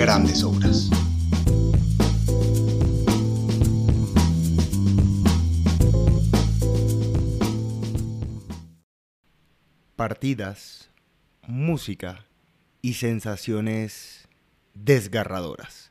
[0.00, 0.88] grandes obras.
[9.96, 10.88] Partidas,
[11.46, 12.24] música
[12.80, 14.26] y sensaciones
[14.72, 15.90] desgarradoras.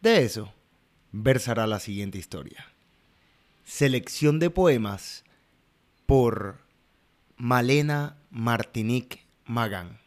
[0.00, 0.54] De eso
[1.10, 2.64] versará la siguiente historia.
[3.62, 5.22] Selección de poemas
[6.06, 6.60] por
[7.36, 9.98] Malena Martinique Magán,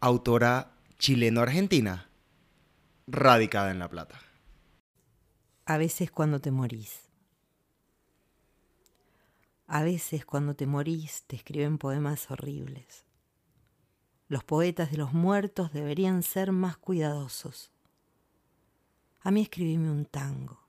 [0.00, 2.08] autora chileno-argentina,
[3.06, 4.18] radicada en La Plata.
[5.66, 7.10] A veces cuando te morís.
[9.66, 13.04] A veces cuando te morís te escriben poemas horribles.
[14.28, 17.70] Los poetas de los muertos deberían ser más cuidadosos.
[19.20, 20.60] A mí escribíme un tango,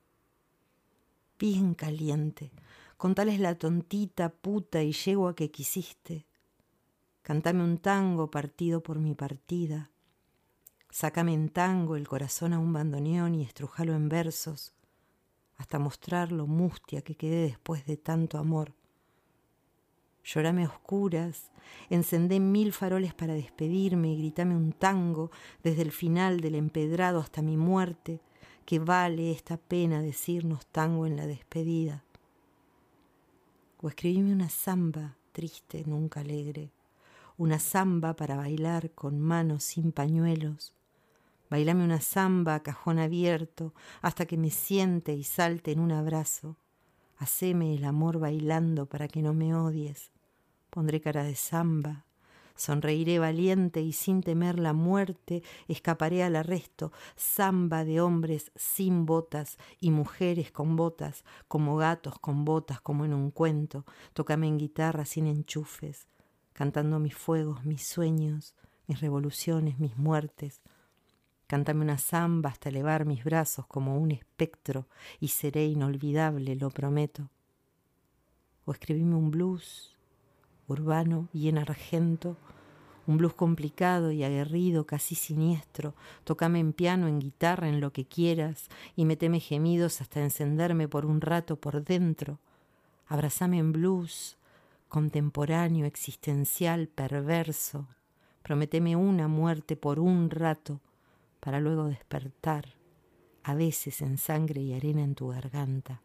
[1.39, 2.51] bien caliente,
[2.97, 6.25] con la tontita, puta y yegua que quisiste.
[7.21, 9.91] Cantame un tango partido por mi partida.
[10.89, 14.73] Sácame en tango el corazón a un bandoneón y estrujalo en versos,
[15.57, 18.73] hasta mostrar lo mustia que quedé después de tanto amor.
[20.23, 21.51] Llorame a oscuras,
[21.89, 25.31] encendé mil faroles para despedirme y gritame un tango
[25.63, 28.19] desde el final del empedrado hasta mi muerte,
[28.65, 32.03] que vale esta pena decirnos tango en la despedida.
[33.81, 36.71] O escribime una zamba triste, nunca alegre,
[37.37, 40.76] una zamba para bailar con manos sin pañuelos.
[41.49, 46.57] Bailame una zamba a cajón abierto hasta que me siente y salte en un abrazo.
[47.17, 50.11] Haceme el amor bailando para que no me odies.
[50.69, 52.05] Pondré cara de zamba,
[52.55, 59.57] sonreiré valiente y sin temer la muerte escaparé al arresto, zamba de hombres sin botas
[59.79, 63.85] y mujeres con botas, como gatos con botas, como en un cuento.
[64.13, 66.07] Tócame en guitarra sin enchufes,
[66.53, 68.53] cantando mis fuegos, mis sueños,
[68.87, 70.61] mis revoluciones, mis muertes.
[71.47, 74.85] Cántame una zamba hasta elevar mis brazos como un espectro
[75.21, 77.29] y seré inolvidable, lo prometo.
[78.65, 79.95] O escribime un blues
[80.67, 82.35] urbano y en argento,
[83.07, 85.95] un blues complicado y aguerrido, casi siniestro.
[86.25, 91.05] Tócame en piano, en guitarra, en lo que quieras, y meteme gemidos hasta encenderme por
[91.05, 92.39] un rato por dentro.
[93.07, 94.37] Abrazame en blues,
[94.89, 97.87] contemporáneo, existencial, perverso.
[98.43, 100.81] Prometeme una muerte por un rato,
[101.39, 102.75] para luego despertar,
[103.43, 106.01] a veces en sangre y arena en tu garganta.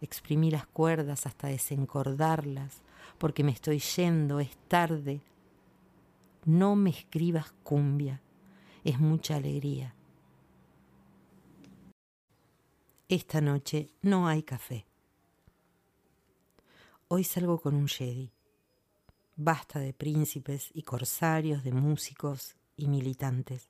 [0.00, 2.82] Exprimí las cuerdas hasta desencordarlas,
[3.18, 5.20] porque me estoy yendo, es tarde.
[6.44, 8.20] No me escribas cumbia,
[8.82, 9.94] es mucha alegría.
[13.08, 14.86] Esta noche no hay café.
[17.08, 18.32] Hoy salgo con un Jedi.
[19.36, 23.69] Basta de príncipes y corsarios, de músicos y militantes.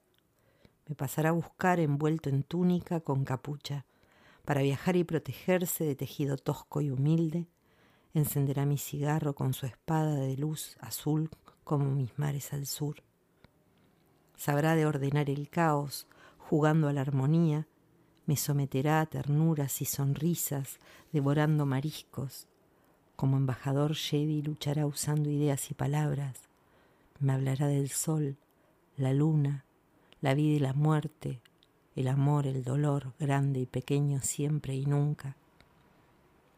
[0.91, 3.87] Me pasará a buscar envuelto en túnica con capucha,
[4.45, 7.47] para viajar y protegerse de tejido tosco y humilde,
[8.13, 11.31] encenderá mi cigarro con su espada de luz azul
[11.63, 13.05] como mis mares al sur.
[14.35, 16.09] Sabrá de ordenar el caos,
[16.39, 17.69] jugando a la armonía,
[18.27, 20.81] me someterá a ternuras y sonrisas,
[21.13, 22.49] devorando mariscos.
[23.15, 26.49] Como embajador Jedi luchará usando ideas y palabras.
[27.21, 28.39] Me hablará del sol,
[28.97, 29.67] la luna,
[30.21, 31.41] la vida y la muerte,
[31.97, 35.37] el amor, el dolor, grande y pequeño siempre y nunca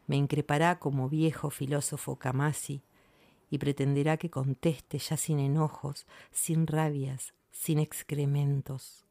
[0.06, 2.82] me increpará como viejo filósofo Kamasi
[3.50, 9.06] y pretenderá que conteste ya sin enojos, sin rabias, sin excrementos.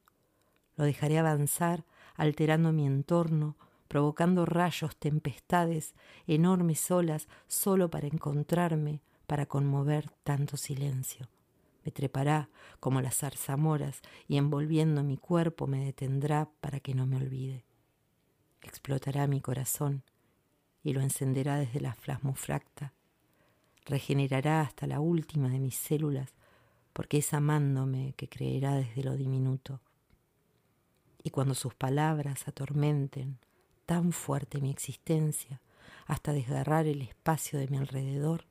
[0.76, 1.86] Lo dejaré avanzar,
[2.16, 3.56] alterando mi entorno,
[3.88, 5.96] provocando rayos, tempestades,
[6.28, 11.28] enormes olas, solo para encontrarme, para conmover tanto silencio.
[11.84, 12.50] Me trepará
[12.80, 17.64] como las zarzamoras y envolviendo mi cuerpo me detendrá para que no me olvide.
[18.62, 20.04] Explotará mi corazón
[20.84, 22.94] y lo encenderá desde la flasmofracta.
[23.86, 26.34] Regenerará hasta la última de mis células,
[26.94, 29.80] porque es amándome que creerá desde lo diminuto.
[31.24, 33.40] Y cuando sus palabras atormenten
[33.86, 35.62] tan fuerte mi existencia,
[36.06, 38.46] hasta desgarrar el espacio de mi alrededor,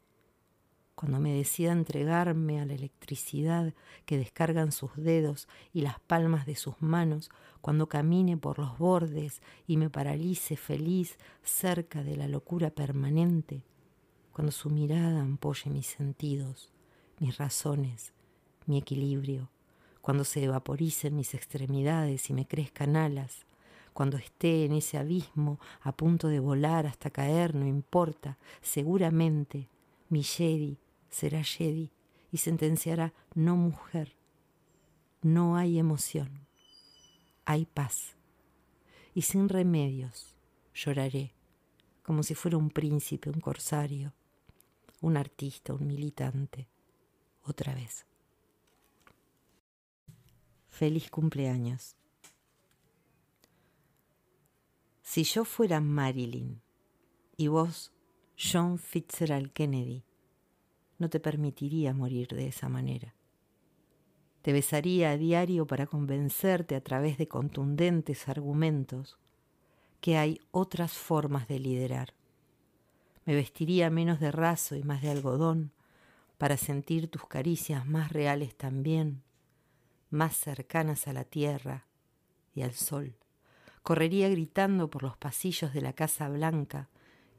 [1.00, 3.72] cuando me decida entregarme a la electricidad
[4.04, 7.30] que descargan sus dedos y las palmas de sus manos,
[7.62, 13.62] cuando camine por los bordes y me paralice feliz cerca de la locura permanente,
[14.34, 16.70] cuando su mirada ampolle mis sentidos,
[17.18, 18.12] mis razones,
[18.66, 19.48] mi equilibrio,
[20.02, 23.46] cuando se evaporicen mis extremidades y me crezcan alas,
[23.94, 29.66] cuando esté en ese abismo a punto de volar hasta caer, no importa, seguramente
[30.10, 30.76] mi Jedi
[31.10, 31.92] será Jedi
[32.32, 34.16] y sentenciará no mujer.
[35.22, 36.46] No hay emoción,
[37.44, 38.16] hay paz.
[39.14, 40.34] Y sin remedios
[40.72, 41.34] lloraré,
[42.02, 44.14] como si fuera un príncipe, un corsario,
[45.00, 46.68] un artista, un militante,
[47.42, 48.06] otra vez.
[50.68, 51.96] Feliz cumpleaños.
[55.02, 56.62] Si yo fuera Marilyn
[57.36, 57.92] y vos
[58.38, 60.04] John Fitzgerald Kennedy,
[61.00, 63.14] no te permitiría morir de esa manera.
[64.42, 69.18] Te besaría a diario para convencerte a través de contundentes argumentos
[70.00, 72.14] que hay otras formas de liderar.
[73.26, 75.72] Me vestiría menos de raso y más de algodón
[76.38, 79.22] para sentir tus caricias más reales también,
[80.08, 81.86] más cercanas a la tierra
[82.54, 83.14] y al sol.
[83.82, 86.88] Correría gritando por los pasillos de la Casa Blanca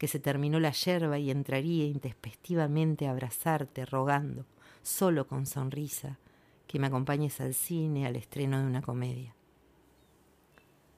[0.01, 4.47] que se terminó la yerba y entraría intempestivamente a abrazarte, rogando,
[4.81, 6.17] solo con sonrisa,
[6.65, 9.35] que me acompañes al cine, al estreno de una comedia.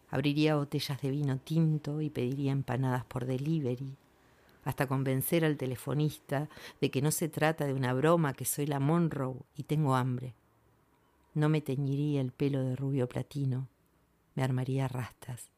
[0.10, 3.98] Abriría botellas de vino tinto y pediría empanadas por delivery,
[4.64, 6.48] hasta convencer al telefonista
[6.80, 10.34] de que no se trata de una broma, que soy la Monroe y tengo hambre.
[11.34, 13.68] No me teñiría el pelo de rubio platino,
[14.34, 15.52] me armaría rastas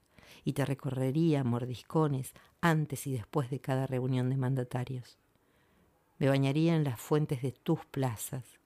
[0.43, 5.17] y te recorrería mordiscones antes y después de cada reunión de mandatarios.
[6.17, 8.59] Me bañaría en las fuentes de tus plazas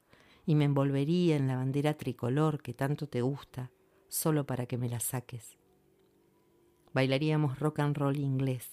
[0.46, 3.72] y me envolvería en la bandera tricolor que tanto te gusta,
[4.08, 5.58] solo para que me la saques.
[6.94, 8.70] Bailaríamos rock and roll inglés,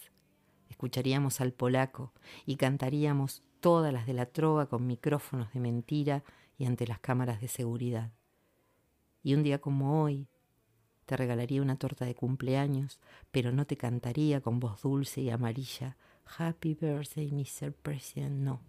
[0.68, 2.12] escucharíamos al polaco
[2.46, 6.24] y cantaríamos todas las de la trova con micrófonos de mentira
[6.58, 8.12] y ante las cámaras de seguridad.
[9.22, 10.28] Y un día como hoy,
[11.06, 13.00] te regalaría una torta de cumpleaños,
[13.30, 15.96] pero no te cantaría con voz dulce y amarilla
[16.38, 17.72] Happy Birthday, Mr.
[17.72, 18.60] President, no.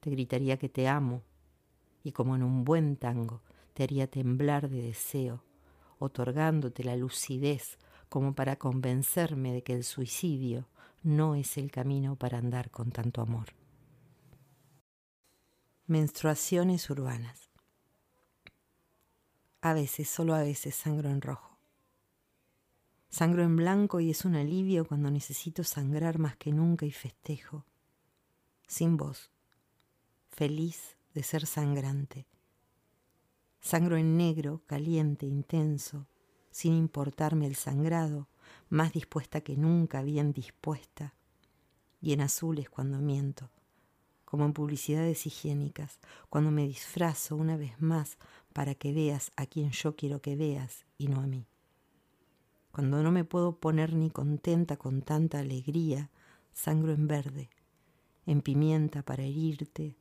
[0.00, 1.22] Te gritaría que te amo
[2.04, 3.42] y como en un buen tango
[3.74, 5.42] te haría temblar de deseo,
[5.98, 7.78] otorgándote la lucidez
[8.08, 10.68] como para convencerme de que el suicidio
[11.02, 13.46] no es el camino para andar con tanto amor.
[15.86, 17.41] Menstruaciones urbanas.
[19.64, 21.56] A veces, solo a veces, sangro en rojo.
[23.08, 27.64] Sangro en blanco y es un alivio cuando necesito sangrar más que nunca y festejo.
[28.66, 29.30] Sin voz,
[30.30, 32.26] feliz de ser sangrante.
[33.60, 36.08] Sangro en negro, caliente, intenso,
[36.50, 38.26] sin importarme el sangrado,
[38.68, 41.14] más dispuesta que nunca, bien dispuesta.
[42.00, 43.48] Y en azules cuando miento
[44.32, 45.98] como en publicidades higiénicas,
[46.30, 48.16] cuando me disfrazo una vez más
[48.52, 51.46] para que veas a quien yo quiero que veas y no a mí.
[52.70, 56.10] Cuando no me puedo poner ni contenta con tanta alegría,
[56.52, 57.50] sangro en verde,
[58.26, 59.96] en pimienta para herirte,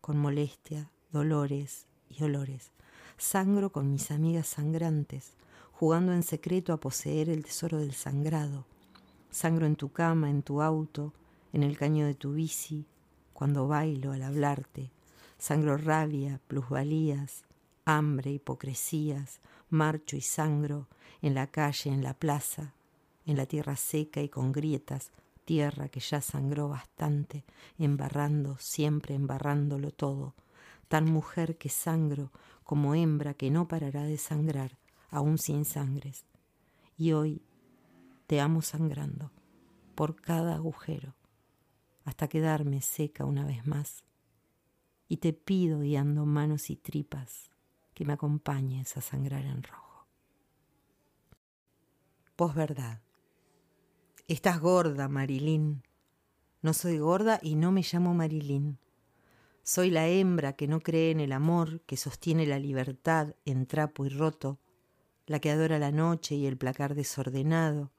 [0.00, 2.72] con molestia, dolores y olores.
[3.16, 5.34] Sangro con mis amigas sangrantes,
[5.72, 8.66] jugando en secreto a poseer el tesoro del sangrado.
[9.30, 11.12] Sangro en tu cama, en tu auto,
[11.52, 12.86] en el caño de tu bici,
[13.32, 14.90] cuando bailo al hablarte,
[15.38, 17.44] sangro rabia, plusvalías,
[17.84, 20.88] hambre, hipocresías, marcho y sangro
[21.22, 22.74] en la calle, en la plaza,
[23.26, 25.10] en la tierra seca y con grietas,
[25.44, 27.44] tierra que ya sangró bastante,
[27.78, 30.34] embarrando, siempre embarrándolo todo,
[30.88, 32.30] tan mujer que sangro
[32.62, 34.78] como hembra que no parará de sangrar,
[35.10, 36.24] aún sin sangres.
[36.96, 37.42] Y hoy
[38.26, 39.30] te amo sangrando
[39.94, 41.14] por cada agujero
[42.04, 44.04] hasta quedarme seca una vez más.
[45.08, 47.50] Y te pido, guiando manos y tripas,
[47.94, 50.06] que me acompañes a sangrar en rojo.
[52.36, 53.00] Posverdad.
[54.26, 55.82] Estás gorda, Marilyn.
[56.62, 58.78] No soy gorda y no me llamo Marilyn.
[59.62, 64.04] Soy la hembra que no cree en el amor, que sostiene la libertad en trapo
[64.04, 64.58] y roto,
[65.26, 67.92] la que adora la noche y el placar desordenado,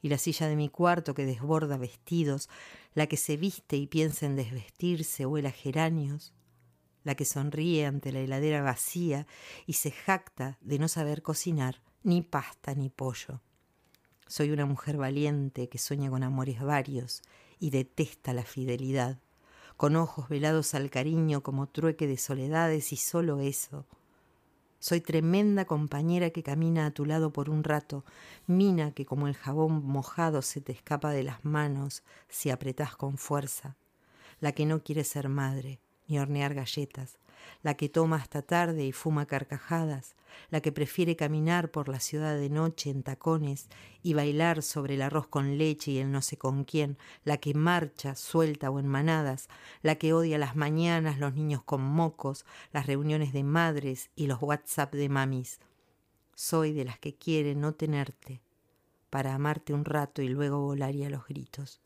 [0.00, 2.48] y la silla de mi cuarto que desborda vestidos,
[2.94, 6.32] la que se viste y piensa en desvestirse, huela geranios,
[7.08, 9.26] la que sonríe ante la heladera vacía
[9.64, 13.40] y se jacta de no saber cocinar ni pasta ni pollo.
[14.26, 17.22] Soy una mujer valiente que sueña con amores varios
[17.58, 19.20] y detesta la fidelidad,
[19.78, 23.86] con ojos velados al cariño como trueque de soledades y solo eso.
[24.78, 28.04] Soy tremenda compañera que camina a tu lado por un rato,
[28.46, 33.16] mina que como el jabón mojado se te escapa de las manos si apretás con
[33.16, 33.78] fuerza,
[34.40, 37.18] la que no quiere ser madre ni hornear galletas,
[37.62, 40.14] la que toma hasta tarde y fuma carcajadas,
[40.50, 43.68] la que prefiere caminar por la ciudad de noche en tacones
[44.02, 47.54] y bailar sobre el arroz con leche y el no sé con quién, la que
[47.54, 49.48] marcha suelta o en manadas,
[49.82, 54.42] la que odia las mañanas, los niños con mocos, las reuniones de madres y los
[54.42, 55.60] WhatsApp de mamis.
[56.34, 58.40] Soy de las que quiere no tenerte,
[59.10, 61.80] para amarte un rato y luego volaría los gritos,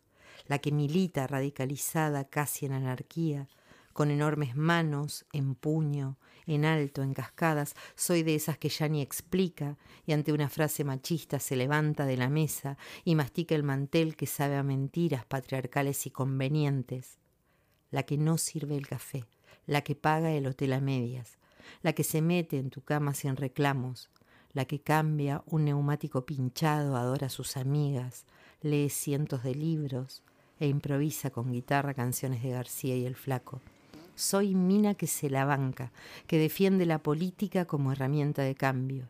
[0.47, 3.49] la que milita radicalizada casi en anarquía,
[3.93, 9.03] con enormes manos, en puño, en alto, en cascadas, soy de esas que ya ni
[9.03, 14.17] explica y ante una frase machista se levanta de la mesa y mastica el mantel
[14.17, 17.19] que sabe a mentiras patriarcales y convenientes.
[17.91, 19.27] La que no sirve el café,
[19.67, 21.39] la que paga el hotel a medias,
[21.83, 24.11] la que se mete en tu cama sin reclamos,
[24.53, 28.27] la que cambia un neumático pinchado, adora a sus amigas,
[28.61, 30.23] lee cientos de libros
[30.59, 33.61] e improvisa con guitarra canciones de García y el Flaco
[34.15, 35.93] soy mina que se la banca,
[36.27, 39.09] que defiende la política como herramienta de cambio,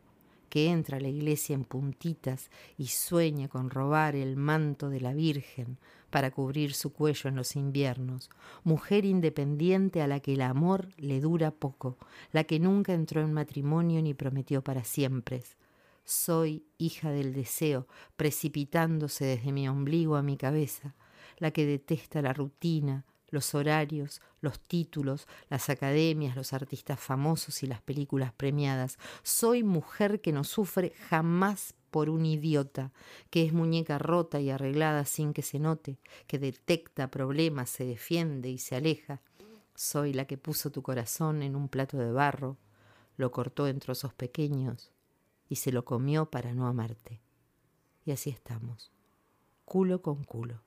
[0.49, 5.14] que entra a la iglesia en puntitas y sueña con robar el manto de la
[5.14, 5.78] Virgen
[6.11, 8.28] para cubrir su cuello en los inviernos,
[8.62, 11.97] mujer independiente a la que el amor le dura poco,
[12.32, 15.42] la que nunca entró en matrimonio ni prometió para siempre.
[16.04, 20.94] Soy hija del deseo, precipitándose desde mi ombligo a mi cabeza,
[21.38, 27.67] la que detesta la rutina, los horarios, los títulos, las academias, los artistas famosos y
[27.67, 28.99] las películas premiadas.
[29.23, 32.93] Soy mujer que no sufre jamás por un idiota,
[33.31, 38.51] que es muñeca rota y arreglada sin que se note, que detecta problemas, se defiende
[38.51, 39.23] y se aleja.
[39.75, 42.59] Soy la que puso tu corazón en un plato de barro,
[43.17, 44.93] lo cortó en trozos pequeños
[45.49, 47.23] y se lo comió para no amarte.
[48.05, 48.93] Y así estamos,
[49.65, 50.61] culo con culo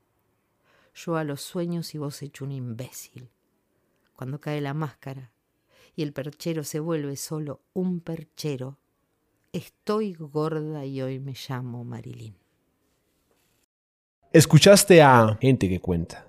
[0.96, 3.28] yo a los sueños y vos hecho un imbécil.
[4.14, 5.30] Cuando cae la máscara
[5.94, 8.78] y el perchero se vuelve solo un perchero,
[9.52, 12.34] estoy gorda y hoy me llamo Marilyn.
[14.32, 16.26] Escuchaste a Gente que Cuenta.